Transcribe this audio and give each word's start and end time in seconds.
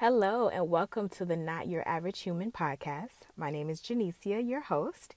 Hello, 0.00 0.48
and 0.48 0.70
welcome 0.70 1.08
to 1.08 1.24
the 1.24 1.36
Not 1.36 1.66
Your 1.66 1.82
Average 1.88 2.20
Human 2.20 2.52
podcast. 2.52 3.26
My 3.36 3.50
name 3.50 3.68
is 3.68 3.80
Janicia, 3.80 4.48
your 4.48 4.60
host. 4.60 5.16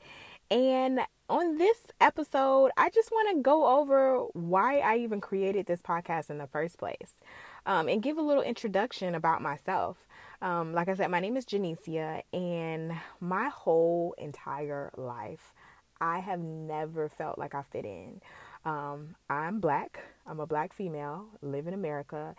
And 0.49 1.01
on 1.29 1.59
this 1.59 1.77
episode, 2.01 2.71
I 2.75 2.89
just 2.89 3.11
want 3.11 3.29
to 3.29 3.43
go 3.43 3.77
over 3.77 4.21
why 4.33 4.79
I 4.79 4.97
even 4.97 5.21
created 5.21 5.67
this 5.67 5.83
podcast 5.83 6.31
in 6.31 6.39
the 6.39 6.47
first 6.47 6.79
place 6.79 7.19
um, 7.67 7.87
and 7.89 8.01
give 8.01 8.17
a 8.17 8.23
little 8.23 8.41
introduction 8.41 9.13
about 9.13 9.43
myself. 9.43 10.07
Um, 10.41 10.73
like 10.73 10.89
I 10.89 10.95
said, 10.95 11.11
my 11.11 11.19
name 11.19 11.37
is 11.37 11.45
Janicia, 11.45 12.23
and 12.33 12.93
my 13.19 13.49
whole 13.49 14.15
entire 14.17 14.89
life, 14.97 15.53
I 16.01 16.21
have 16.21 16.39
never 16.39 17.07
felt 17.07 17.37
like 17.37 17.53
I 17.53 17.61
fit 17.71 17.85
in. 17.85 18.19
Um, 18.65 19.13
I'm 19.29 19.59
black, 19.59 19.99
I'm 20.25 20.39
a 20.39 20.47
black 20.47 20.73
female, 20.73 21.27
live 21.43 21.67
in 21.67 21.75
America, 21.75 22.33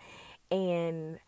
and 0.51 1.19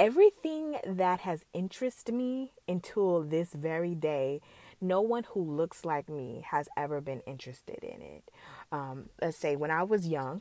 everything 0.00 0.78
that 0.86 1.20
has 1.20 1.44
interested 1.52 2.14
me 2.14 2.52
until 2.66 3.22
this 3.22 3.52
very 3.52 3.94
day 3.94 4.40
no 4.80 5.02
one 5.02 5.24
who 5.24 5.42
looks 5.42 5.84
like 5.84 6.08
me 6.08 6.42
has 6.50 6.66
ever 6.74 7.02
been 7.02 7.20
interested 7.26 7.84
in 7.84 8.00
it. 8.00 8.30
Um, 8.72 9.10
let's 9.20 9.36
say 9.36 9.54
when 9.54 9.70
I 9.70 9.82
was 9.82 10.06
young, 10.06 10.40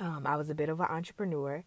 um, 0.00 0.26
I 0.26 0.36
was 0.36 0.50
a 0.50 0.54
bit 0.54 0.68
of 0.68 0.80
an 0.80 0.86
entrepreneur, 0.86 1.62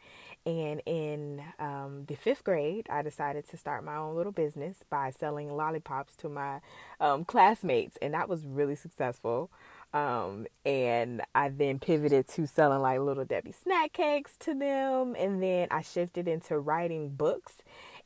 and 0.45 0.81
in 0.85 1.41
um, 1.59 2.05
the 2.07 2.15
fifth 2.15 2.43
grade, 2.43 2.87
I 2.89 3.01
decided 3.01 3.47
to 3.49 3.57
start 3.57 3.83
my 3.83 3.95
own 3.95 4.15
little 4.15 4.31
business 4.33 4.83
by 4.89 5.11
selling 5.11 5.55
lollipops 5.55 6.15
to 6.17 6.29
my 6.29 6.59
um, 6.99 7.25
classmates, 7.25 7.97
and 8.01 8.13
that 8.13 8.27
was 8.29 8.45
really 8.45 8.75
successful. 8.75 9.49
Um, 9.93 10.47
and 10.65 11.21
I 11.35 11.49
then 11.49 11.79
pivoted 11.79 12.27
to 12.29 12.47
selling 12.47 12.81
like 12.81 12.99
little 12.99 13.25
Debbie 13.25 13.51
snack 13.51 13.91
cakes 13.93 14.37
to 14.39 14.53
them, 14.53 15.15
and 15.17 15.43
then 15.43 15.67
I 15.69 15.81
shifted 15.81 16.27
into 16.27 16.57
writing 16.59 17.09
books 17.09 17.57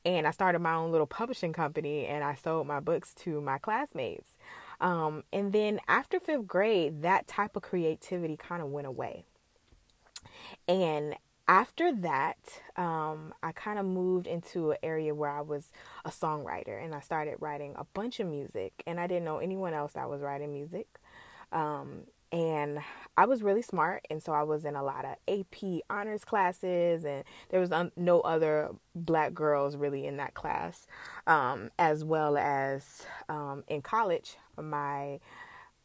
and 0.06 0.28
I 0.28 0.32
started 0.32 0.60
my 0.60 0.76
own 0.76 0.92
little 0.92 1.08
publishing 1.08 1.52
company 1.52 2.06
and 2.06 2.24
I 2.24 2.36
sold 2.36 2.68
my 2.68 2.80
books 2.80 3.14
to 3.24 3.42
my 3.42 3.58
classmates. 3.58 4.38
Um, 4.80 5.24
and 5.34 5.52
then 5.52 5.80
after 5.88 6.20
fifth 6.20 6.46
grade, 6.48 7.02
that 7.02 7.28
type 7.28 7.56
of 7.56 7.64
creativity 7.64 8.38
kind 8.38 8.62
of 8.62 8.70
went 8.70 8.86
away. 8.86 9.26
And 10.68 11.16
after 11.48 11.92
that, 11.92 12.38
um, 12.76 13.34
I 13.42 13.52
kind 13.52 13.80
of 13.80 13.86
moved 13.86 14.28
into 14.28 14.72
an 14.72 14.78
area 14.84 15.16
where 15.16 15.30
I 15.30 15.42
was 15.42 15.72
a 16.04 16.10
songwriter 16.10 16.84
and 16.84 16.94
I 16.94 17.00
started 17.00 17.38
writing 17.40 17.74
a 17.76 17.86
bunch 17.94 18.20
of 18.20 18.28
music. 18.28 18.74
And 18.86 19.00
I 19.00 19.08
didn't 19.08 19.26
know 19.26 19.40
anyone 19.40 19.74
else 19.74 19.94
that 19.94 20.10
was 20.10 20.22
writing 20.22 20.54
music. 20.54 20.88
Um, 21.56 22.02
and 22.32 22.80
I 23.18 23.26
was 23.26 23.42
really 23.42 23.62
smart, 23.62 24.06
and 24.10 24.22
so 24.22 24.34
I 24.34 24.44
was 24.44 24.66
in 24.66 24.76
a 24.76 24.84
lot 24.84 25.06
of 25.06 25.16
AP 25.28 25.82
honors 25.90 26.26
classes, 26.26 27.06
and 27.06 27.24
there 27.50 27.62
was 27.62 27.72
un- 27.72 27.94
no 27.96 28.20
other 28.22 28.72
black 28.94 29.34
girls 29.34 29.78
really 29.78 30.06
in 30.06 30.18
that 30.18 30.34
class, 30.34 30.86
um, 31.28 31.72
as 31.80 32.04
well 32.04 32.38
as 32.38 33.04
um, 33.30 33.64
in 33.68 33.82
college. 33.82 34.38
My 34.62 35.20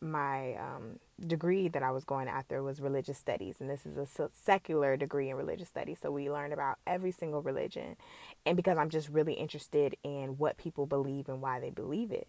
my 0.02 0.54
um, 0.54 0.98
degree 1.24 1.68
that 1.68 1.82
I 1.82 1.90
was 1.90 2.04
going 2.04 2.26
after 2.26 2.62
was 2.62 2.80
religious 2.80 3.18
studies, 3.18 3.56
and 3.60 3.70
this 3.70 3.86
is 3.86 3.96
a 3.96 4.28
secular 4.32 4.96
degree 4.96 5.30
in 5.30 5.36
religious 5.36 5.68
studies. 5.68 5.98
So 6.02 6.10
we 6.10 6.30
learned 6.30 6.52
about 6.52 6.78
every 6.86 7.12
single 7.12 7.42
religion, 7.42 7.96
and 8.44 8.56
because 8.56 8.76
I'm 8.76 8.90
just 8.90 9.08
really 9.08 9.34
interested 9.34 9.94
in 10.02 10.38
what 10.38 10.56
people 10.56 10.86
believe 10.86 11.28
and 11.28 11.40
why 11.40 11.60
they 11.60 11.70
believe 11.70 12.10
it 12.10 12.26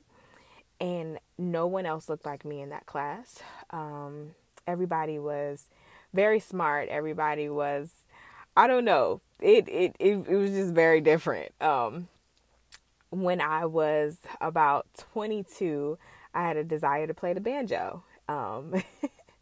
and 0.82 1.20
no 1.38 1.68
one 1.68 1.86
else 1.86 2.10
looked 2.10 2.26
like 2.26 2.44
me 2.44 2.60
in 2.60 2.70
that 2.70 2.88
class. 2.88 3.40
Um, 3.70 4.32
everybody 4.66 5.20
was 5.20 5.70
very 6.14 6.40
smart. 6.40 6.90
Everybody 6.90 7.48
was, 7.48 7.92
I 8.58 8.68
don't 8.68 8.84
know, 8.84 9.22
it 9.40 9.70
it 9.70 9.96
it, 10.00 10.28
it 10.28 10.36
was 10.36 10.52
just 10.52 10.74
very 10.74 11.00
different. 11.00 11.54
Um, 11.62 12.08
when 13.12 13.42
I 13.42 13.66
was 13.66 14.18
about 14.42 14.88
22, 15.14 15.98
I 16.34 16.42
had 16.48 16.58
a 16.58 16.64
desire 16.64 17.08
to 17.08 17.14
play 17.14 17.34
the 17.34 17.42
banjo. 17.42 18.04
Um, 18.28 18.82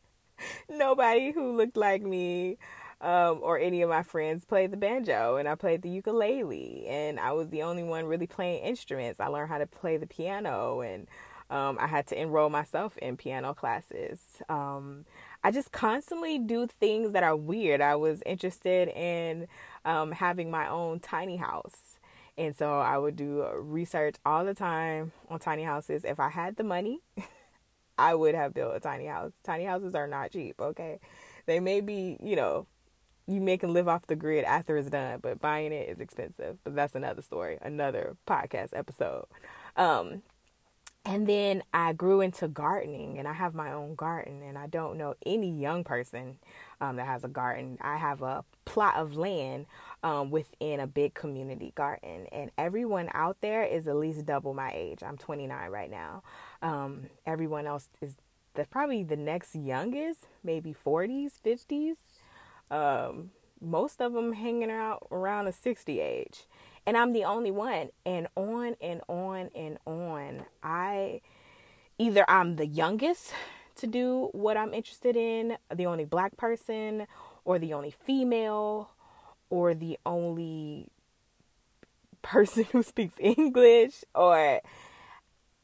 nobody 0.69 1.31
who 1.31 1.55
looked 1.55 1.77
like 1.77 2.01
me 2.01 2.57
um, 3.01 3.39
or 3.41 3.57
any 3.57 3.81
of 3.81 3.89
my 3.89 4.03
friends 4.03 4.45
played 4.45 4.71
the 4.71 4.77
banjo, 4.77 5.37
and 5.37 5.47
I 5.47 5.55
played 5.55 5.81
the 5.81 5.89
ukulele, 5.89 6.85
and 6.87 7.19
I 7.19 7.31
was 7.31 7.49
the 7.49 7.63
only 7.63 7.83
one 7.83 8.05
really 8.05 8.27
playing 8.27 8.63
instruments. 8.63 9.19
I 9.19 9.27
learned 9.27 9.49
how 9.49 9.57
to 9.57 9.67
play 9.67 9.97
the 9.97 10.07
piano 10.07 10.81
and 10.81 11.07
um, 11.49 11.77
I 11.79 11.87
had 11.87 12.05
to 12.07 12.19
enroll 12.21 12.49
myself 12.49 12.97
in 12.97 13.17
piano 13.17 13.53
classes. 13.53 14.19
Um, 14.49 15.05
I 15.43 15.51
just 15.51 15.71
constantly 15.71 16.37
do 16.37 16.67
things 16.67 17.13
that 17.13 17.23
are 17.23 17.35
weird. 17.35 17.81
I 17.81 17.95
was 17.95 18.21
interested 18.25 18.89
in 18.89 19.47
um, 19.83 20.11
having 20.11 20.51
my 20.51 20.69
own 20.69 20.99
tiny 20.99 21.37
house. 21.37 21.99
And 22.37 22.55
so 22.55 22.79
I 22.79 22.97
would 22.97 23.15
do 23.15 23.45
research 23.55 24.15
all 24.25 24.45
the 24.45 24.53
time 24.53 25.11
on 25.29 25.39
tiny 25.39 25.63
houses. 25.63 26.05
If 26.05 26.19
I 26.19 26.29
had 26.29 26.55
the 26.55 26.63
money, 26.63 27.01
I 27.97 28.13
would 28.13 28.35
have 28.35 28.53
built 28.53 28.75
a 28.75 28.79
tiny 28.79 29.07
house. 29.07 29.33
Tiny 29.43 29.65
houses 29.65 29.95
are 29.95 30.07
not 30.07 30.31
cheap, 30.31 30.61
okay? 30.61 30.99
They 31.47 31.59
may 31.59 31.81
be, 31.81 32.17
you 32.21 32.35
know, 32.35 32.67
you 33.29 33.41
make 33.41 33.63
and 33.63 33.73
live 33.73 33.87
off 33.87 34.07
the 34.07 34.15
grid 34.15 34.43
after 34.43 34.75
it's 34.77 34.89
done, 34.89 35.19
but 35.21 35.39
buying 35.39 35.71
it 35.71 35.87
is 35.87 35.99
expensive. 35.99 36.57
But 36.63 36.75
that's 36.75 36.95
another 36.95 37.21
story, 37.21 37.57
another 37.61 38.17
podcast 38.27 38.69
episode. 38.73 39.25
Um, 39.77 40.23
and 41.05 41.27
then 41.27 41.63
I 41.73 41.93
grew 41.93 42.21
into 42.21 42.47
gardening, 42.47 43.19
and 43.19 43.27
I 43.27 43.33
have 43.33 43.53
my 43.53 43.71
own 43.71 43.95
garden. 43.95 44.41
And 44.43 44.57
I 44.57 44.67
don't 44.67 44.97
know 44.97 45.15
any 45.25 45.49
young 45.49 45.83
person 45.83 46.37
um, 46.81 46.97
that 46.97 47.05
has 47.05 47.23
a 47.23 47.27
garden. 47.27 47.77
I 47.81 47.97
have 47.97 48.21
a 48.21 48.43
plot 48.65 48.95
of 48.95 49.15
land 49.15 49.67
um, 50.03 50.29
within 50.31 50.79
a 50.79 50.87
big 50.87 51.13
community 51.13 51.71
garden, 51.75 52.27
and 52.31 52.51
everyone 52.57 53.09
out 53.13 53.37
there 53.41 53.63
is 53.63 53.87
at 53.87 53.95
least 53.95 54.25
double 54.25 54.53
my 54.53 54.71
age. 54.73 55.03
I'm 55.03 55.17
29 55.17 55.69
right 55.69 55.89
now. 55.89 56.23
Um, 56.61 57.03
everyone 57.25 57.65
else 57.65 57.89
is 58.01 58.15
the, 58.55 58.65
probably 58.65 59.03
the 59.03 59.17
next 59.17 59.55
youngest, 59.55 60.27
maybe 60.43 60.75
40s, 60.85 61.33
50s. 61.45 61.95
Um, 62.71 63.31
most 63.61 64.01
of 64.01 64.13
them 64.13 64.33
hanging 64.33 64.71
out 64.71 65.07
around 65.11 65.45
the 65.45 65.51
60 65.51 65.99
age 65.99 66.45
and 66.89 66.97
I'm 66.97 67.13
the 67.13 67.23
only 67.23 67.51
one. 67.51 67.89
And 68.03 68.27
on 68.35 68.75
and 68.81 69.01
on 69.07 69.51
and 69.55 69.77
on. 69.85 70.45
I 70.63 71.21
either 71.99 72.25
I'm 72.27 72.55
the 72.55 72.65
youngest 72.65 73.31
to 73.75 73.85
do 73.85 74.29
what 74.31 74.57
I'm 74.57 74.73
interested 74.73 75.15
in, 75.15 75.57
the 75.73 75.85
only 75.85 76.05
black 76.05 76.35
person, 76.35 77.05
or 77.45 77.59
the 77.59 77.73
only 77.73 77.91
female, 77.91 78.89
or 79.51 79.75
the 79.75 79.99
only 80.03 80.87
person 82.23 82.63
who 82.71 82.81
speaks 82.81 83.15
English, 83.19 84.03
or 84.15 84.59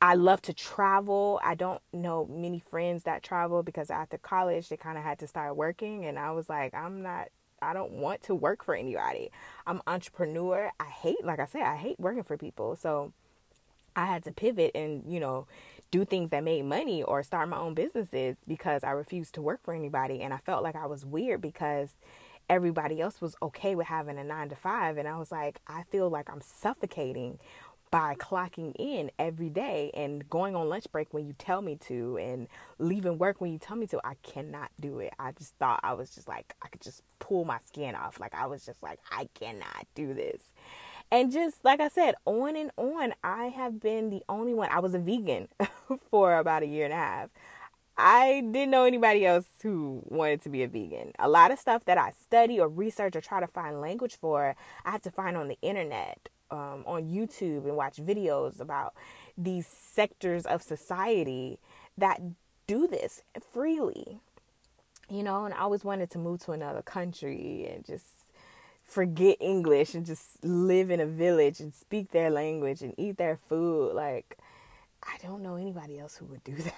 I 0.02 0.16
love 0.16 0.42
to 0.44 0.54
travel. 0.54 1.40
I 1.44 1.56
don't 1.56 1.82
know 1.94 2.28
many 2.30 2.60
friends 2.60 3.04
that 3.04 3.24
travel 3.24 3.64
because 3.64 3.90
after 3.90 4.18
college 4.18 4.70
they 4.70 4.78
kind 4.78 4.98
of 4.98 5.04
had 5.04 5.20
to 5.20 5.28
start 5.28 5.56
working, 5.56 6.06
and 6.06 6.20
I 6.20 6.32
was 6.32 6.50
like, 6.50 6.74
I'm 6.74 7.02
not 7.02 7.30
I 7.62 7.74
don't 7.74 7.94
want 7.94 8.22
to 8.24 8.36
work 8.36 8.64
for 8.64 8.76
anybody. 8.76 9.32
I'm 9.66 9.82
entrepreneur. 9.88 10.72
I 10.80 10.86
hate, 10.86 11.24
like 11.24 11.40
I 11.40 11.46
said, 11.46 11.64
I 11.64 11.76
hate 11.76 12.00
working 12.00 12.24
for 12.24 12.38
people. 12.38 12.76
So 12.76 13.14
I 13.96 14.06
had 14.06 14.24
to 14.26 14.32
pivot 14.32 14.72
and, 14.76 15.04
you 15.08 15.20
know, 15.20 15.48
do 15.92 16.06
things 16.06 16.30
that 16.32 16.44
made 16.44 16.66
money 16.66 17.02
or 17.02 17.24
start 17.24 17.48
my 17.50 17.58
own 17.58 17.74
businesses 17.74 18.38
because 18.48 18.84
I 18.84 18.92
refused 18.92 19.36
to 19.36 19.42
work 19.42 19.62
for 19.64 19.74
anybody. 19.74 20.22
And 20.22 20.34
I 20.34 20.38
felt 20.38 20.64
like 20.64 20.76
I 20.76 20.86
was 20.86 21.06
weird 21.06 21.42
because 21.42 21.92
everybody 22.50 23.02
else 23.02 23.22
was 23.22 23.36
okay 23.42 23.74
with 23.74 23.88
having 23.88 24.18
a 24.18 24.24
nine 24.24 24.50
to 24.50 24.56
five. 24.56 24.98
And 24.98 25.08
I 25.08 25.18
was 25.18 25.32
like, 25.32 25.60
I 25.68 25.84
feel 25.90 26.10
like 26.10 26.30
I'm 26.30 26.42
suffocating 26.42 27.40
by 27.92 28.16
clocking 28.16 28.74
in 28.78 29.12
every 29.18 29.50
day 29.50 29.92
and 29.94 30.30
going 30.30 30.56
on 30.56 30.68
lunch 30.68 30.86
break 30.92 31.14
when 31.14 31.26
you 31.26 31.34
tell 31.38 31.62
me 31.62 31.76
to 31.88 32.18
and 32.18 32.48
leaving 32.80 33.18
work 33.18 33.40
when 33.40 33.52
you 33.52 33.60
tell 33.60 33.78
me 33.78 33.88
to. 33.88 34.00
I 34.04 34.16
cannot 34.24 34.72
do 34.80 35.00
it. 35.00 35.14
I 35.20 35.32
just 35.32 35.56
thought 35.56 35.80
I 35.84 35.94
was 35.94 36.10
just 36.14 36.28
like, 36.28 36.54
I 36.62 36.68
could 36.68 36.82
just 36.82 37.04
pull 37.20 37.46
my 37.46 37.60
skin 37.66 37.96
off. 37.96 38.20
Like, 38.20 38.36
I 38.36 38.48
was 38.48 38.66
just 38.66 38.82
like, 38.84 39.00
I 39.12 39.30
cannot 39.34 39.88
do 39.96 40.14
this. 40.14 40.42
And 41.12 41.32
just 41.32 41.64
like 41.64 41.80
I 41.80 41.88
said, 41.88 42.16
on 42.26 42.56
and 42.56 42.72
on, 42.78 43.14
I 43.24 43.46
have 43.46 43.80
been 43.80 44.10
the 44.10 44.24
only 44.28 44.54
one. 44.54 44.70
I 44.72 44.80
was 44.80 44.94
a 44.94 45.00
vegan 45.00 45.48
for 46.12 46.38
about 46.38 46.64
a 46.64 46.68
year 46.68 46.86
and 46.86 46.94
a 46.94 46.98
half. 46.98 47.30
I 47.98 48.42
didn't 48.52 48.72
know 48.72 48.84
anybody 48.84 49.26
else 49.26 49.46
who 49.62 50.02
wanted 50.06 50.42
to 50.42 50.50
be 50.50 50.64
a 50.64 50.68
vegan. 50.68 51.14
A 51.18 51.30
lot 51.30 51.52
of 51.52 51.60
stuff 51.60 51.86
that 51.86 51.98
I 51.98 52.12
study 52.12 52.60
or 52.60 52.68
research 52.68 53.16
or 53.16 53.22
try 53.22 53.40
to 53.40 53.48
find 53.48 53.80
language 53.80 54.18
for, 54.20 54.56
I 54.84 54.92
have 54.92 55.02
to 55.04 55.12
find 55.12 55.38
on 55.38 55.48
the 55.48 55.58
internet 55.62 56.28
um, 56.56 56.84
on 56.86 57.10
YouTube 57.10 57.66
and 57.66 57.76
watch 57.76 57.98
videos 57.98 58.60
about 58.60 58.94
these 59.38 59.68
sectors 59.68 60.46
of 60.46 60.62
society 60.62 61.60
that 61.98 62.22
do 62.68 62.88
this 62.88 63.22
freely. 63.52 64.20
You 65.10 65.22
know, 65.22 65.46
and 65.46 65.54
I 65.54 65.60
always 65.60 65.84
wanted 65.84 66.10
to 66.12 66.18
move 66.18 66.40
to 66.46 66.52
another 66.52 66.82
country 66.82 67.70
and 67.72 67.86
just 67.86 68.06
forget 68.84 69.38
English 69.40 69.94
and 69.94 70.06
just 70.06 70.44
live 70.44 70.90
in 70.90 71.00
a 71.00 71.06
village 71.06 71.60
and 71.60 71.74
speak 71.74 72.12
their 72.12 72.30
language 72.30 72.82
and 72.82 72.94
eat 72.98 73.18
their 73.18 73.38
food. 73.48 73.94
Like, 73.94 74.38
I 75.04 75.18
don't 75.22 75.44
know 75.44 75.56
anybody 75.56 76.00
else 76.00 76.18
who 76.18 76.26
would 76.26 76.44
do 76.44 76.56
that. 76.56 76.74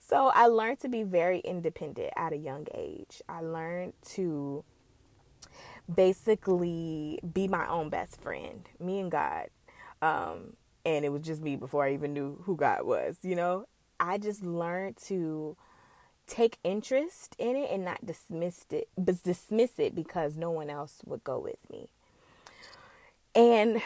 so 0.00 0.32
I 0.34 0.46
learned 0.46 0.80
to 0.80 0.88
be 0.88 1.02
very 1.02 1.38
independent 1.40 2.12
at 2.16 2.32
a 2.32 2.36
young 2.36 2.66
age. 2.74 3.22
I 3.28 3.40
learned 3.40 3.92
to 4.14 4.64
basically 5.92 7.20
be 7.32 7.48
my 7.48 7.68
own 7.68 7.88
best 7.88 8.20
friend, 8.20 8.68
me 8.80 9.00
and 9.00 9.10
God. 9.10 9.48
Um, 10.02 10.54
and 10.84 11.04
it 11.04 11.10
was 11.10 11.22
just 11.22 11.42
me 11.42 11.56
before 11.56 11.84
I 11.84 11.94
even 11.94 12.12
knew 12.12 12.42
who 12.44 12.56
God 12.56 12.84
was, 12.84 13.18
you 13.22 13.34
know? 13.34 13.66
I 13.98 14.18
just 14.18 14.44
learned 14.44 14.96
to 15.06 15.56
take 16.26 16.58
interest 16.64 17.36
in 17.38 17.56
it 17.56 17.70
and 17.70 17.84
not 17.84 18.04
dismiss 18.04 18.64
it, 18.70 18.88
but 18.96 19.22
dismiss 19.22 19.78
it 19.78 19.94
because 19.94 20.36
no 20.36 20.50
one 20.50 20.70
else 20.70 21.00
would 21.04 21.24
go 21.24 21.38
with 21.38 21.58
me. 21.70 21.88
And 23.34 23.82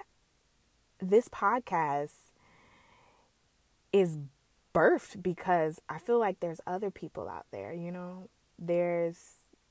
this 1.00 1.28
podcast 1.28 2.14
is 3.92 4.16
birthed 4.74 5.22
because 5.22 5.80
I 5.88 5.98
feel 5.98 6.18
like 6.18 6.40
there's 6.40 6.60
other 6.66 6.90
people 6.90 7.28
out 7.28 7.46
there, 7.50 7.72
you 7.72 7.90
know. 7.90 8.28
There's 8.58 9.18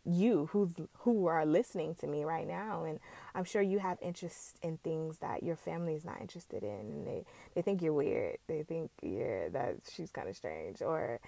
you 0.07 0.49
who's 0.51 0.73
who 0.99 1.27
are 1.27 1.45
listening 1.45 1.95
to 1.95 2.07
me 2.07 2.23
right 2.23 2.47
now 2.47 2.85
and 2.85 2.99
I'm 3.35 3.43
sure 3.43 3.61
you 3.61 3.79
have 3.79 3.97
interest 4.01 4.57
in 4.61 4.77
things 4.77 5.19
that 5.19 5.43
your 5.43 5.55
family 5.55 5.95
is 5.95 6.05
not 6.05 6.21
interested 6.21 6.63
in 6.63 6.69
and 6.69 7.07
they 7.07 7.25
they 7.55 7.61
think 7.61 7.81
you're 7.81 7.93
weird. 7.93 8.37
They 8.47 8.63
think 8.63 8.91
yeah 9.01 9.49
that 9.49 9.77
she's 9.91 10.11
kind 10.11 10.29
of 10.29 10.35
strange 10.35 10.81
or 10.81 11.19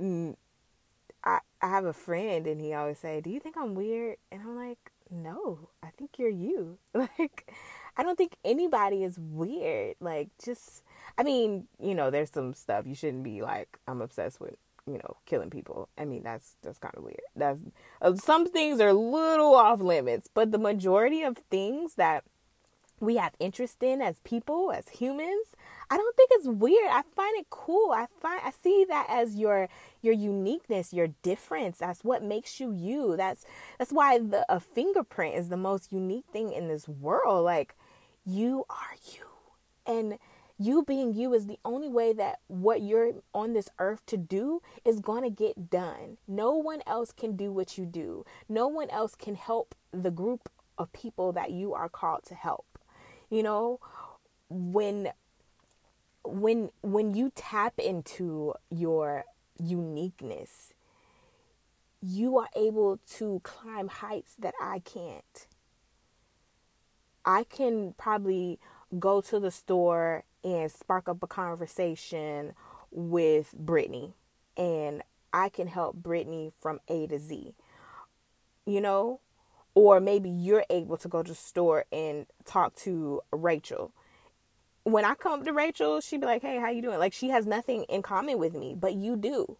mm, 0.00 0.36
I 1.24 1.38
I 1.62 1.68
have 1.68 1.84
a 1.84 1.92
friend 1.92 2.46
and 2.46 2.60
he 2.60 2.74
always 2.74 2.98
say, 2.98 3.20
"Do 3.20 3.30
you 3.30 3.40
think 3.40 3.56
I'm 3.56 3.74
weird?" 3.74 4.16
And 4.30 4.42
I'm 4.42 4.56
like, 4.56 4.92
"No, 5.10 5.70
I 5.82 5.88
think 5.96 6.18
you're 6.18 6.28
you." 6.28 6.78
Like 6.94 7.52
I 7.96 8.02
don't 8.02 8.16
think 8.16 8.36
anybody 8.44 9.04
is 9.04 9.18
weird. 9.18 9.96
Like, 10.00 10.28
just, 10.44 10.82
I 11.16 11.22
mean, 11.22 11.66
you 11.80 11.94
know, 11.94 12.10
there's 12.10 12.30
some 12.30 12.52
stuff 12.52 12.86
you 12.86 12.94
shouldn't 12.94 13.24
be 13.24 13.40
like, 13.40 13.78
I'm 13.88 14.02
obsessed 14.02 14.40
with, 14.40 14.56
you 14.86 14.94
know, 14.98 15.16
killing 15.26 15.50
people. 15.50 15.88
I 15.98 16.04
mean, 16.04 16.22
that's, 16.22 16.56
that's 16.62 16.78
kind 16.78 16.94
of 16.96 17.02
weird. 17.02 17.20
That's, 17.34 17.60
uh, 18.00 18.14
some 18.14 18.46
things 18.46 18.80
are 18.80 18.92
little 18.92 19.54
off 19.54 19.80
limits, 19.80 20.28
but 20.32 20.52
the 20.52 20.58
majority 20.58 21.22
of 21.22 21.38
things 21.50 21.96
that 21.96 22.24
we 23.00 23.16
have 23.16 23.34
interest 23.38 23.82
in 23.82 24.00
as 24.00 24.20
people, 24.20 24.72
as 24.72 24.88
humans, 24.88 25.54
I 25.90 25.96
don't 25.96 26.16
think 26.16 26.30
it's 26.32 26.48
weird. 26.48 26.88
I 26.90 27.02
find 27.14 27.36
it 27.38 27.46
cool. 27.50 27.92
I 27.92 28.06
find 28.20 28.40
I 28.42 28.50
see 28.50 28.86
that 28.88 29.06
as 29.10 29.36
your 29.36 29.68
your 30.00 30.14
uniqueness, 30.14 30.92
your 30.92 31.08
difference. 31.22 31.78
That's 31.78 32.02
what 32.02 32.22
makes 32.22 32.58
you 32.58 32.72
you. 32.72 33.16
That's 33.16 33.44
that's 33.78 33.92
why 33.92 34.18
the 34.18 34.46
a 34.48 34.60
fingerprint 34.60 35.34
is 35.34 35.48
the 35.48 35.56
most 35.56 35.92
unique 35.92 36.24
thing 36.32 36.52
in 36.52 36.68
this 36.68 36.88
world. 36.88 37.44
Like 37.44 37.74
you 38.24 38.64
are 38.70 38.96
you. 39.12 39.26
And 39.86 40.18
you 40.58 40.84
being 40.84 41.12
you 41.12 41.34
is 41.34 41.46
the 41.46 41.58
only 41.64 41.88
way 41.88 42.12
that 42.14 42.40
what 42.46 42.80
you're 42.82 43.12
on 43.34 43.52
this 43.52 43.68
earth 43.78 44.04
to 44.06 44.16
do 44.16 44.62
is 44.84 45.00
going 45.00 45.22
to 45.22 45.30
get 45.30 45.70
done. 45.70 46.16
No 46.26 46.52
one 46.52 46.82
else 46.86 47.12
can 47.12 47.36
do 47.36 47.52
what 47.52 47.76
you 47.76 47.84
do. 47.84 48.24
No 48.48 48.66
one 48.66 48.88
else 48.90 49.14
can 49.14 49.34
help 49.34 49.74
the 49.92 50.10
group 50.10 50.48
of 50.78 50.92
people 50.92 51.32
that 51.32 51.50
you 51.50 51.74
are 51.74 51.88
called 51.88 52.24
to 52.24 52.34
help. 52.34 52.78
You 53.28 53.42
know, 53.42 53.80
when 54.48 55.10
when 56.24 56.70
when 56.82 57.14
you 57.14 57.30
tap 57.34 57.78
into 57.78 58.54
your 58.70 59.24
uniqueness, 59.62 60.72
you 62.00 62.38
are 62.38 62.48
able 62.54 62.98
to 63.16 63.40
climb 63.42 63.88
heights 63.88 64.34
that 64.38 64.54
I 64.60 64.78
can't. 64.78 65.46
I 67.24 67.44
can 67.44 67.94
probably 67.98 68.60
go 68.98 69.20
to 69.20 69.40
the 69.40 69.50
store 69.50 70.24
and 70.44 70.70
spark 70.70 71.08
up 71.08 71.22
a 71.22 71.26
conversation 71.26 72.54
with 72.90 73.52
Brittany 73.56 74.14
and 74.56 75.02
I 75.32 75.48
can 75.48 75.66
help 75.66 75.96
Brittany 75.96 76.50
from 76.60 76.80
A 76.88 77.06
to 77.08 77.18
Z. 77.18 77.54
You 78.64 78.80
know? 78.80 79.20
Or 79.74 80.00
maybe 80.00 80.30
you're 80.30 80.64
able 80.70 80.96
to 80.96 81.08
go 81.08 81.22
to 81.22 81.32
the 81.32 81.34
store 81.34 81.84
and 81.92 82.26
talk 82.46 82.74
to 82.76 83.20
Rachel. 83.30 83.92
When 84.84 85.04
I 85.04 85.14
come 85.14 85.40
up 85.40 85.44
to 85.44 85.52
Rachel, 85.52 86.00
she'd 86.00 86.20
be 86.20 86.26
like, 86.26 86.40
"Hey, 86.40 86.58
how 86.58 86.70
you 86.70 86.80
doing?" 86.80 86.98
Like 86.98 87.12
she 87.12 87.28
has 87.28 87.46
nothing 87.46 87.82
in 87.84 88.00
common 88.00 88.38
with 88.38 88.54
me, 88.54 88.74
but 88.74 88.94
you 88.94 89.16
do. 89.16 89.58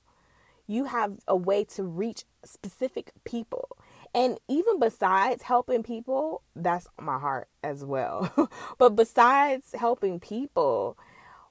You 0.66 0.84
have 0.84 1.18
a 1.28 1.36
way 1.36 1.64
to 1.64 1.82
reach 1.82 2.24
specific 2.44 3.12
people. 3.24 3.76
And 4.16 4.40
even 4.48 4.80
besides 4.80 5.42
helping 5.42 5.82
people, 5.82 6.40
that's 6.56 6.88
my 6.98 7.18
heart 7.18 7.48
as 7.62 7.84
well. 7.84 8.48
but 8.78 8.96
besides 8.96 9.74
helping 9.78 10.20
people, 10.20 10.96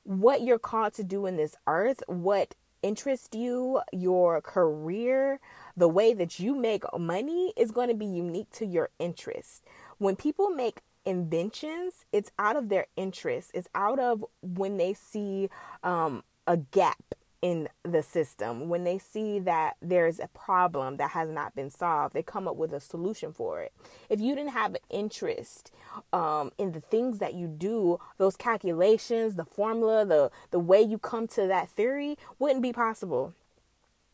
what 0.01 0.41
you're 0.41 0.57
called 0.57 0.95
to 0.95 1.03
do 1.03 1.27
in 1.27 1.37
this 1.37 1.55
earth, 1.67 2.01
what 2.07 2.55
interests 2.81 3.37
you, 3.37 3.81
your 3.93 4.41
career, 4.41 5.39
the 5.77 5.87
way 5.87 6.15
that 6.15 6.39
you 6.39 6.55
make 6.55 6.83
money 6.97 7.53
is 7.55 7.69
going 7.69 7.89
to 7.89 7.93
be 7.93 8.07
unique 8.07 8.49
to 8.53 8.65
your 8.65 8.89
interest. 8.97 9.63
When 9.99 10.15
people 10.15 10.49
make 10.49 10.81
inventions, 11.05 12.05
it's 12.11 12.31
out 12.39 12.55
of 12.55 12.69
their 12.69 12.87
interest. 12.97 13.51
It's 13.53 13.69
out 13.75 13.99
of 13.99 14.25
when 14.41 14.77
they 14.77 14.95
see 14.95 15.49
um, 15.83 16.23
a 16.47 16.57
gap 16.57 17.13
in 17.45 17.69
the 17.83 18.01
system. 18.01 18.69
When 18.69 18.85
they 18.85 18.97
see 18.97 19.37
that 19.37 19.75
there's 19.79 20.19
a 20.19 20.27
problem 20.29 20.97
that 20.97 21.11
has 21.11 21.29
not 21.29 21.53
been 21.53 21.69
solved, 21.69 22.15
they 22.15 22.23
come 22.23 22.47
up 22.47 22.55
with 22.55 22.73
a 22.73 22.79
solution 22.79 23.31
for 23.31 23.61
it. 23.61 23.71
If 24.09 24.19
you 24.19 24.33
didn't 24.33 24.53
have 24.53 24.73
an 24.73 24.81
interest 24.89 25.71
um, 26.11 26.51
in 26.57 26.71
the 26.71 26.81
things 26.81 27.19
that 27.19 27.35
you 27.35 27.45
do, 27.45 27.99
those 28.17 28.35
calculations, 28.35 29.35
the 29.35 29.45
formula, 29.45 30.03
the 30.07 30.31
the 30.49 30.57
way 30.57 30.81
you 30.81 30.97
come 30.97 31.27
to 31.27 31.45
that 31.45 31.69
theory 31.69 32.17
wouldn't 32.39 32.63
be 32.63 32.73
possible. 32.73 33.35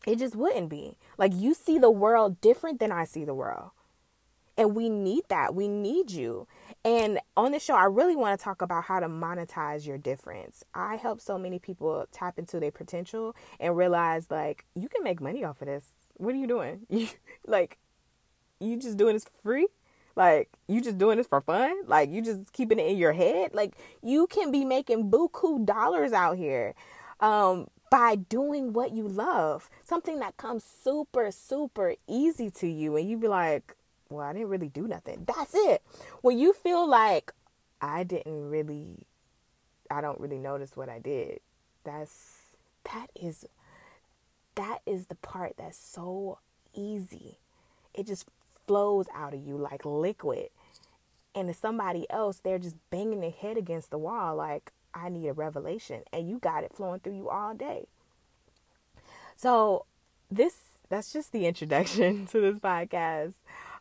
It 0.06 0.18
just 0.18 0.36
wouldn't 0.36 0.68
be. 0.68 0.98
Like 1.16 1.32
you 1.34 1.54
see 1.54 1.78
the 1.78 1.90
world 1.90 2.38
different 2.42 2.80
than 2.80 2.92
I 2.92 3.04
see 3.04 3.24
the 3.24 3.32
world. 3.32 3.70
And 4.58 4.74
we 4.74 4.90
need 4.90 5.22
that. 5.28 5.54
We 5.54 5.68
need 5.68 6.10
you. 6.10 6.46
And 6.84 7.20
on 7.36 7.52
this 7.52 7.64
show, 7.64 7.74
I 7.76 7.84
really 7.84 8.16
want 8.16 8.38
to 8.38 8.42
talk 8.42 8.60
about 8.60 8.84
how 8.84 8.98
to 8.98 9.08
monetize 9.08 9.86
your 9.86 9.98
difference. 9.98 10.64
I 10.74 10.96
help 10.96 11.20
so 11.20 11.38
many 11.38 11.58
people 11.60 12.06
tap 12.10 12.38
into 12.38 12.58
their 12.58 12.72
potential 12.72 13.36
and 13.60 13.76
realize 13.76 14.30
like 14.30 14.64
you 14.74 14.88
can 14.88 15.04
make 15.04 15.20
money 15.20 15.44
off 15.44 15.62
of 15.62 15.68
this. 15.68 15.84
What 16.14 16.34
are 16.34 16.38
you 16.38 16.46
doing? 16.46 16.86
Like 17.46 17.78
you 18.60 18.76
just 18.76 18.96
doing 18.96 19.14
this 19.14 19.26
free? 19.42 19.66
Like 20.14 20.48
you 20.68 20.80
just 20.80 20.98
doing 20.98 21.18
this 21.18 21.26
for 21.26 21.40
fun? 21.40 21.86
Like 21.86 22.10
you 22.10 22.22
just 22.22 22.52
keeping 22.52 22.78
it 22.78 22.86
in 22.86 22.96
your 22.96 23.12
head? 23.12 23.52
Like 23.52 23.74
you 24.02 24.26
can 24.26 24.50
be 24.52 24.64
making 24.64 25.10
buku 25.10 25.64
dollars 25.64 26.12
out 26.12 26.36
here. 26.36 26.74
Um 27.20 27.68
by 27.90 28.14
doing 28.14 28.72
what 28.72 28.92
you 28.92 29.06
love, 29.06 29.68
something 29.84 30.18
that 30.20 30.38
comes 30.38 30.64
super, 30.64 31.30
super 31.30 31.94
easy 32.08 32.48
to 32.48 32.66
you, 32.66 32.96
and 32.96 33.06
you 33.06 33.18
be 33.18 33.28
like, 33.28 33.76
well, 34.12 34.26
I 34.26 34.32
didn't 34.32 34.48
really 34.48 34.68
do 34.68 34.86
nothing. 34.86 35.26
That's 35.26 35.54
it. 35.54 35.82
When 36.20 36.38
you 36.38 36.52
feel 36.52 36.86
like 36.86 37.32
I 37.80 38.04
didn't 38.04 38.50
really, 38.50 39.06
I 39.90 40.00
don't 40.00 40.20
really 40.20 40.38
notice 40.38 40.76
what 40.76 40.88
I 40.88 40.98
did, 40.98 41.40
that's, 41.84 42.38
that 42.92 43.08
is, 43.20 43.44
that 44.54 44.80
is 44.86 45.06
the 45.06 45.14
part 45.16 45.54
that's 45.58 45.78
so 45.78 46.38
easy. 46.74 47.38
It 47.94 48.06
just 48.06 48.26
flows 48.66 49.06
out 49.14 49.34
of 49.34 49.40
you 49.40 49.56
like 49.56 49.84
liquid. 49.84 50.48
And 51.34 51.48
to 51.48 51.54
somebody 51.54 52.06
else, 52.10 52.38
they're 52.38 52.58
just 52.58 52.76
banging 52.90 53.20
their 53.20 53.30
head 53.30 53.56
against 53.56 53.90
the 53.90 53.98
wall 53.98 54.36
like, 54.36 54.72
I 54.94 55.08
need 55.08 55.28
a 55.28 55.32
revelation. 55.32 56.02
And 56.12 56.28
you 56.28 56.38
got 56.38 56.64
it 56.64 56.74
flowing 56.74 57.00
through 57.00 57.16
you 57.16 57.28
all 57.30 57.54
day. 57.54 57.86
So, 59.36 59.86
this, 60.30 60.54
that's 60.88 61.12
just 61.12 61.32
the 61.32 61.46
introduction 61.46 62.26
to 62.32 62.40
this 62.40 62.58
podcast. 62.58 63.32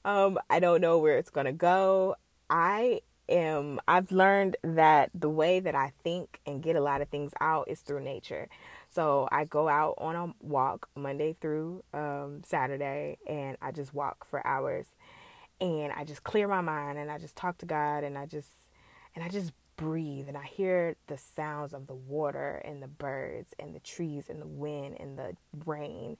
Um, 0.03 0.39
I 0.49 0.59
don't 0.59 0.81
know 0.81 0.97
where 0.97 1.17
it's 1.17 1.29
going 1.29 1.45
to 1.45 1.51
go. 1.51 2.15
I 2.49 3.01
am, 3.29 3.79
I've 3.87 4.11
learned 4.11 4.57
that 4.63 5.11
the 5.13 5.29
way 5.29 5.59
that 5.59 5.75
I 5.75 5.93
think 6.03 6.39
and 6.45 6.61
get 6.61 6.75
a 6.75 6.81
lot 6.81 7.01
of 7.01 7.09
things 7.09 7.31
out 7.39 7.67
is 7.69 7.81
through 7.81 8.01
nature. 8.01 8.49
So 8.89 9.29
I 9.31 9.45
go 9.45 9.69
out 9.69 9.95
on 9.99 10.15
a 10.15 10.33
walk 10.41 10.89
Monday 10.95 11.33
through 11.39 11.83
um, 11.93 12.41
Saturday 12.43 13.17
and 13.27 13.57
I 13.61 13.71
just 13.71 13.93
walk 13.93 14.25
for 14.25 14.45
hours 14.45 14.87
and 15.61 15.93
I 15.93 16.03
just 16.03 16.23
clear 16.23 16.47
my 16.47 16.61
mind 16.61 16.97
and 16.97 17.11
I 17.11 17.17
just 17.17 17.35
talk 17.35 17.59
to 17.59 17.65
God 17.65 18.03
and 18.03 18.17
I 18.17 18.25
just, 18.25 18.49
and 19.15 19.23
I 19.23 19.29
just 19.29 19.53
breathe 19.77 20.27
and 20.27 20.37
I 20.37 20.43
hear 20.43 20.95
the 21.07 21.17
sounds 21.17 21.73
of 21.73 21.87
the 21.87 21.93
water 21.93 22.61
and 22.65 22.83
the 22.83 22.87
birds 22.87 23.53
and 23.59 23.73
the 23.73 23.79
trees 23.79 24.25
and 24.29 24.41
the 24.41 24.47
wind 24.47 24.97
and 24.99 25.17
the 25.17 25.35
rain. 25.65 26.17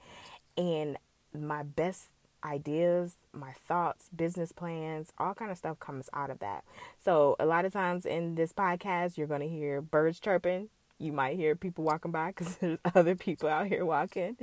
And 0.56 0.96
my 1.34 1.62
best 1.62 2.08
ideas, 2.44 3.16
my 3.32 3.52
thoughts, 3.52 4.08
business 4.14 4.52
plans, 4.52 5.12
all 5.18 5.34
kind 5.34 5.50
of 5.50 5.58
stuff 5.58 5.78
comes 5.80 6.08
out 6.12 6.30
of 6.30 6.38
that. 6.40 6.64
So 7.02 7.36
a 7.38 7.46
lot 7.46 7.64
of 7.64 7.72
times 7.72 8.06
in 8.06 8.34
this 8.34 8.52
podcast, 8.52 9.16
you're 9.16 9.26
going 9.26 9.40
to 9.40 9.48
hear 9.48 9.80
birds 9.80 10.20
chirping. 10.20 10.68
You 10.98 11.12
might 11.12 11.36
hear 11.36 11.56
people 11.56 11.84
walking 11.84 12.12
by 12.12 12.28
because 12.28 12.56
there's 12.60 12.78
other 12.94 13.14
people 13.14 13.48
out 13.48 13.66
here 13.66 13.84
walking. 13.84 14.36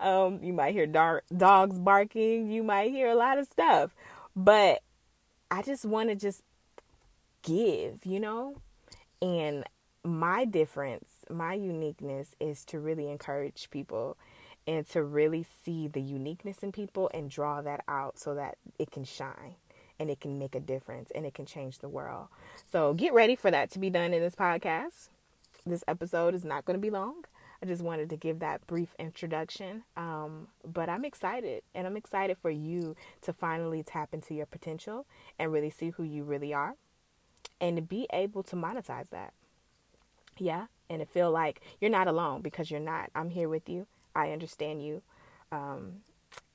Um, 0.00 0.40
you 0.42 0.52
might 0.52 0.72
hear 0.72 0.86
dog, 0.86 1.20
dogs 1.36 1.78
barking. 1.78 2.50
You 2.50 2.62
might 2.62 2.90
hear 2.90 3.08
a 3.08 3.14
lot 3.14 3.38
of 3.38 3.46
stuff. 3.46 3.94
But 4.34 4.82
I 5.50 5.62
just 5.62 5.84
want 5.84 6.08
to 6.10 6.14
just 6.14 6.42
give, 7.42 8.04
you 8.04 8.20
know? 8.20 8.60
And 9.22 9.64
my 10.04 10.44
difference, 10.44 11.10
my 11.30 11.54
uniqueness 11.54 12.34
is 12.38 12.64
to 12.66 12.78
really 12.78 13.10
encourage 13.10 13.70
people 13.70 14.16
and 14.66 14.88
to 14.90 15.02
really 15.02 15.46
see 15.64 15.88
the 15.88 16.00
uniqueness 16.00 16.58
in 16.62 16.72
people 16.72 17.10
and 17.14 17.30
draw 17.30 17.62
that 17.62 17.84
out 17.88 18.18
so 18.18 18.34
that 18.34 18.56
it 18.78 18.90
can 18.90 19.04
shine 19.04 19.56
and 19.98 20.10
it 20.10 20.20
can 20.20 20.38
make 20.38 20.54
a 20.54 20.60
difference 20.60 21.10
and 21.14 21.24
it 21.24 21.34
can 21.34 21.46
change 21.46 21.78
the 21.78 21.88
world. 21.88 22.28
So 22.70 22.94
get 22.94 23.14
ready 23.14 23.36
for 23.36 23.50
that 23.50 23.70
to 23.72 23.78
be 23.78 23.90
done 23.90 24.12
in 24.12 24.20
this 24.20 24.34
podcast. 24.34 25.08
This 25.64 25.84
episode 25.88 26.34
is 26.34 26.44
not 26.44 26.64
going 26.64 26.76
to 26.76 26.80
be 26.80 26.90
long. 26.90 27.24
I 27.62 27.66
just 27.66 27.82
wanted 27.82 28.10
to 28.10 28.16
give 28.16 28.40
that 28.40 28.66
brief 28.66 28.94
introduction. 28.98 29.84
Um, 29.96 30.48
but 30.64 30.88
I'm 30.88 31.04
excited, 31.04 31.62
and 31.74 31.86
I'm 31.86 31.96
excited 31.96 32.36
for 32.40 32.50
you 32.50 32.96
to 33.22 33.32
finally 33.32 33.82
tap 33.82 34.10
into 34.12 34.34
your 34.34 34.46
potential 34.46 35.06
and 35.38 35.52
really 35.52 35.70
see 35.70 35.90
who 35.90 36.02
you 36.02 36.24
really 36.24 36.52
are 36.52 36.74
and 37.60 37.76
to 37.76 37.82
be 37.82 38.06
able 38.12 38.42
to 38.44 38.56
monetize 38.56 39.08
that. 39.10 39.32
Yeah, 40.38 40.66
and 40.90 41.00
to 41.00 41.06
feel 41.06 41.30
like 41.30 41.62
you're 41.80 41.90
not 41.90 42.08
alone 42.08 42.42
because 42.42 42.70
you're 42.70 42.78
not. 42.78 43.10
I'm 43.14 43.30
here 43.30 43.48
with 43.48 43.68
you. 43.68 43.86
I 44.16 44.32
understand 44.32 44.82
you. 44.82 45.02
Um, 45.52 46.00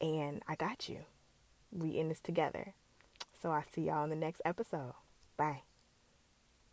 and 0.02 0.42
I 0.48 0.56
got 0.56 0.90
you. 0.90 1.00
We 1.72 1.98
in 1.98 2.10
this 2.10 2.20
together. 2.20 2.74
So 3.42 3.52
I 3.52 3.64
see 3.74 3.84
y'all 3.84 4.04
in 4.04 4.10
the 4.10 4.16
next 4.16 4.42
episode. 4.44 4.94
Bye. 5.38 5.62